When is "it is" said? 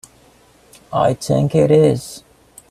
1.53-2.23